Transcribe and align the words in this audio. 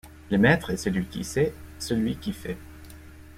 Le 0.31 0.39
maître 0.39 0.71
est 0.71 0.77
celui 0.77 1.05
qui 1.05 1.23
sait, 1.23 1.53
celui 1.77 2.15
qui 2.17 2.33
fait. 2.33 2.57